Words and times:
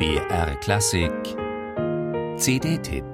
BR 0.00 0.56
Klassik 0.60 1.12
CD-Tipp 2.38 3.04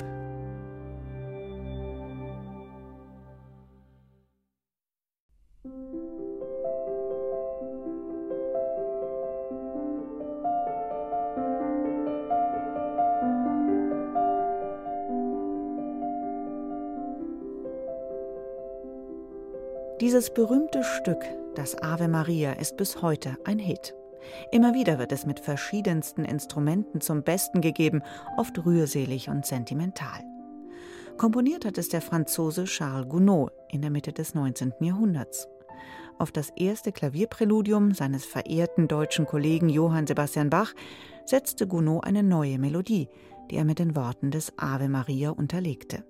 Dieses 20.01 20.31
berühmte 20.33 20.85
Stück, 20.85 21.19
das 21.57 21.83
Ave 21.83 22.07
Maria, 22.07 22.53
ist 22.53 22.77
bis 22.77 23.03
heute 23.03 23.37
ein 23.43 23.59
Hit. 23.59 23.97
Immer 24.51 24.75
wieder 24.75 24.99
wird 24.99 25.13
es 25.13 25.27
mit 25.27 25.41
verschiedensten 25.41 26.25
Instrumenten 26.25 27.01
zum 27.01 27.23
Besten 27.23 27.61
gegeben, 27.61 28.03
oft 28.37 28.65
rührselig 28.65 29.29
und 29.29 29.47
sentimental. 29.47 30.25
Komponiert 31.17 31.65
hat 31.65 31.79
es 31.79 31.89
der 31.89 32.03
Franzose 32.03 32.65
Charles 32.65 33.09
Gounod 33.09 33.51
in 33.71 33.81
der 33.81 33.91
Mitte 33.91 34.13
des 34.13 34.35
19. 34.35 34.75
Jahrhunderts. 34.81 35.49
Auf 36.19 36.33
das 36.33 36.51
erste 36.57 36.93
Klavierpräludium 36.93 37.93
seines 37.93 38.25
verehrten 38.25 38.89
deutschen 38.89 39.27
Kollegen 39.27 39.69
Johann 39.69 40.07
Sebastian 40.07 40.51
Bach 40.51 40.75
setzte 41.25 41.67
Gounod 41.67 42.05
eine 42.05 42.23
neue 42.23 42.59
Melodie, 42.59 43.09
die 43.51 43.57
er 43.57 43.65
mit 43.65 43.79
den 43.79 43.97
Worten 43.97 44.31
des 44.31 44.53
Ave 44.57 44.89
Maria 44.89 45.31
unterlegte. 45.31 46.05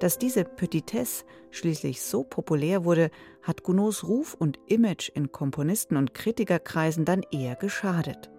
Dass 0.00 0.18
diese 0.18 0.44
Petitesse 0.44 1.24
schließlich 1.50 2.02
so 2.02 2.22
populär 2.22 2.84
wurde, 2.84 3.10
hat 3.42 3.62
Gounods 3.62 4.06
Ruf 4.06 4.34
und 4.34 4.58
Image 4.66 5.08
in 5.08 5.32
Komponisten- 5.32 5.96
und 5.96 6.12
Kritikerkreisen 6.12 7.04
dann 7.04 7.22
eher 7.30 7.56
geschadet. 7.56 8.30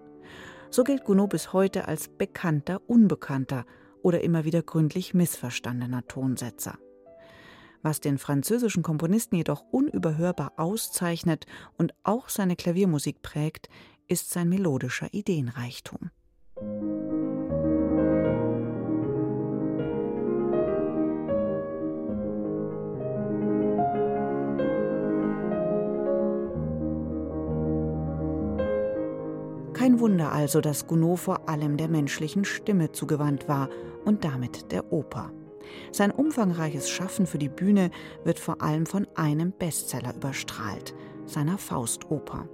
So 0.69 0.83
gilt 0.83 1.03
Gounod 1.05 1.29
bis 1.31 1.53
heute 1.53 1.87
als 1.87 2.09
bekannter 2.09 2.81
Unbekannter 2.87 3.65
oder 4.03 4.21
immer 4.21 4.45
wieder 4.45 4.61
gründlich 4.61 5.13
missverstandener 5.13 6.05
Tonsetzer. 6.07 6.77
Was 7.81 8.01
den 8.01 8.17
französischen 8.17 8.83
Komponisten 8.83 9.35
jedoch 9.35 9.63
unüberhörbar 9.71 10.53
auszeichnet 10.57 11.45
und 11.77 11.93
auch 12.03 12.29
seine 12.29 12.55
Klaviermusik 12.55 13.21
prägt, 13.21 13.69
ist 14.07 14.29
sein 14.29 14.49
melodischer 14.49 15.07
Ideenreichtum. 15.11 16.11
Kein 29.87 30.01
Wunder 30.01 30.33
also, 30.33 30.59
dass 30.59 30.85
Gounod 30.85 31.17
vor 31.17 31.47
allem 31.47 31.77
der 31.77 31.87
menschlichen 31.87 32.43
Stimme 32.43 32.91
zugewandt 32.91 33.47
war 33.47 33.69
und 34.03 34.25
damit 34.25 34.73
der 34.73 34.91
Oper. 34.91 35.31
Sein 35.93 36.11
umfangreiches 36.11 36.89
Schaffen 36.89 37.25
für 37.25 37.37
die 37.37 37.47
Bühne 37.47 37.91
wird 38.25 38.37
vor 38.37 38.61
allem 38.61 38.85
von 38.85 39.07
einem 39.15 39.53
Bestseller 39.53 40.13
überstrahlt, 40.13 40.93
seiner 41.25 41.57
Faustoper. 41.57 42.49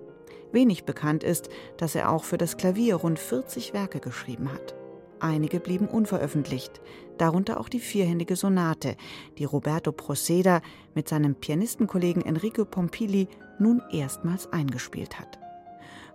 Wenig 0.52 0.84
bekannt 0.84 1.24
ist, 1.24 1.50
dass 1.78 1.96
er 1.96 2.12
auch 2.12 2.24
für 2.24 2.38
das 2.38 2.56
Klavier 2.56 2.98
rund 2.98 3.18
40 3.18 3.74
Werke 3.74 4.00
geschrieben 4.00 4.54
hat. 4.54 4.76
Einige 5.20 5.60
blieben 5.60 5.88
unveröffentlicht, 5.88 6.82
darunter 7.18 7.60
auch 7.60 7.70
die 7.70 7.80
vierhändige 7.80 8.36
Sonate, 8.36 8.96
die 9.40 9.46
Roberto 9.46 9.92
Proceda 9.92 10.62
mit 10.94 11.10
seinem 11.10 11.34
Pianistenkollegen 11.34 12.24
Enrico 12.24 12.64
Pompili 12.64 13.28
nun 13.58 13.82
erstmals 13.92 14.54
eingespielt 14.54 15.20
hat. 15.20 15.43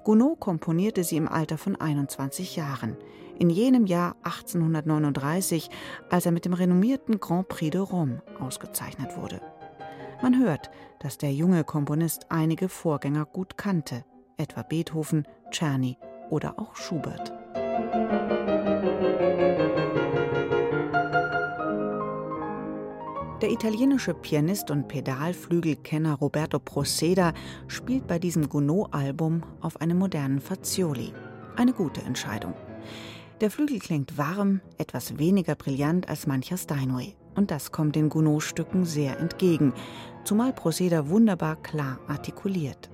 Gounod 0.09 0.41
komponierte 0.41 1.05
sie 1.05 1.19
im 1.19 1.29
Alter 1.29 1.59
von 1.59 1.77
21 1.77 2.57
Jahren, 2.57 2.97
in 3.39 3.51
jenem 3.51 3.85
Jahr 3.85 4.17
1839, 4.23 5.69
als 6.09 6.25
er 6.25 6.33
mit 6.33 6.47
dem 6.47 6.55
renommierten 6.55 7.21
Grand 7.21 7.49
Prix 7.49 7.73
de 7.73 7.83
Rome 7.83 8.23
ausgezeichnet 8.41 9.19
wurde. 9.19 9.43
Man 10.23 10.43
hört, 10.43 10.71
dass 11.01 11.19
der 11.19 11.35
junge 11.35 11.63
Komponist 11.63 12.25
einige 12.31 12.71
Vorgänger 12.71 13.27
gut 13.27 13.59
kannte, 13.59 14.03
etwa 14.39 14.63
Beethoven, 14.63 15.29
Czerny 15.51 15.99
oder 16.31 16.59
auch 16.59 16.75
Schubert. 16.75 17.31
Der 23.49 23.55
italienische 23.55 24.13
Pianist 24.13 24.71
und 24.71 24.89
Pedalflügelkenner 24.89 26.17
Roberto 26.17 26.59
Proceda 26.59 27.33
spielt 27.67 28.07
bei 28.07 28.19
diesem 28.19 28.51
Gounod-Album 28.51 29.43
auf 29.63 29.81
einem 29.81 29.97
modernen 29.97 30.39
Fazioli. 30.39 31.15
Eine 31.57 31.73
gute 31.73 32.03
Entscheidung. 32.03 32.53
Der 33.41 33.51
Flügel 33.51 33.79
klingt 33.79 34.19
warm, 34.19 34.61
etwas 34.77 35.17
weniger 35.17 35.55
brillant 35.55 36.11
als 36.11 36.27
mancher 36.27 36.59
Steinway. 36.59 37.17
Und 37.37 37.51
das 37.51 37.73
kommt 37.73 37.97
den 37.97 38.11
Gounod-Stücken 38.11 38.85
sehr 38.85 39.19
entgegen, 39.19 39.73
zumal 40.25 40.53
Proceda 40.53 41.09
wunderbar 41.09 41.57
klar 41.57 42.01
artikuliert. 42.07 42.91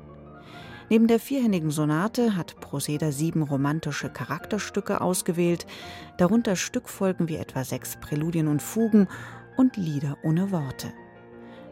Neben 0.89 1.09
der 1.09 1.19
vierhändigen 1.19 1.73
Sonate 1.73 2.37
hat 2.37 2.61
Proceda 2.61 3.11
sieben 3.11 3.43
romantische 3.43 4.09
Charakterstücke 4.09 5.01
ausgewählt, 5.01 5.67
darunter 6.19 6.55
Stückfolgen 6.55 7.29
wie 7.29 7.37
etwa 7.37 7.65
sechs 7.65 7.97
Präludien 7.97 8.47
und 8.47 8.63
Fugen 8.63 9.09
und 9.57 9.77
Lieder 9.77 10.19
ohne 10.23 10.51
Worte. 10.51 10.93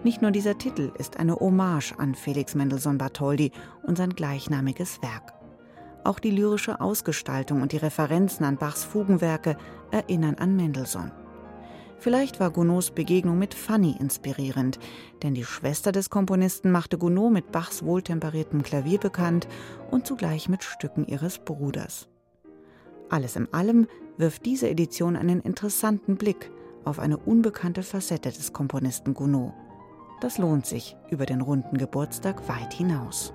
Nicht 0.05 0.21
nur 0.21 0.33
dieser 0.33 0.59
Titel 0.59 0.93
ist 0.99 1.19
eine 1.19 1.37
Hommage 1.37 1.95
an 1.99 2.15
Felix 2.15 2.55
Mendelssohn 2.55 2.99
Bartholdy 2.99 3.53
und 3.85 3.97
sein 3.97 4.11
gleichnamiges 4.11 5.01
Werk. 5.01 5.33
Auch 6.05 6.19
die 6.19 6.33
lyrische 6.33 6.81
Ausgestaltung 6.81 7.63
und 7.63 7.71
die 7.71 7.77
Referenzen 7.77 8.45
an 8.45 8.57
Bachs 8.57 8.83
Fugenwerke 8.83 9.57
erinnern 9.93 10.35
an 10.35 10.57
Mendelssohn. 10.57 11.13
Vielleicht 12.03 12.41
war 12.41 12.51
Gounods 12.51 12.91
Begegnung 12.91 13.39
mit 13.39 13.55
Fanny 13.55 13.95
inspirierend, 14.01 14.81
denn 15.23 15.35
die 15.35 15.45
Schwester 15.45 15.93
des 15.93 16.11
Komponisten 16.11 16.73
machte 16.73 16.99
Gounod 16.99 17.33
mit 17.33 17.53
Bachs 17.53 17.85
wohltemperiertem 17.85 18.65
Klavier 18.65 18.99
bekannt 18.99 19.47
und 19.93 20.05
zugleich 20.05 20.49
mit 20.49 20.65
Stücken 20.65 21.07
ihres 21.07 21.39
Bruders. 21.39 22.09
Alles 23.09 23.37
in 23.37 23.47
allem 23.55 23.87
wirft 24.17 24.45
diese 24.47 24.69
Edition 24.69 25.15
einen 25.15 25.43
interessanten 25.43 26.17
Blick 26.17 26.51
auf 26.85 26.99
eine 26.99 27.17
unbekannte 27.17 27.83
Facette 27.83 28.31
des 28.31 28.53
Komponisten 28.53 29.15
Gounod. 29.15 29.53
Das 30.21 30.39
lohnt 30.39 30.67
sich 30.67 30.97
über 31.11 31.27
den 31.27 31.41
runden 31.41 31.79
Geburtstag 31.79 32.49
weit 32.49 32.73
hinaus. 32.73 33.33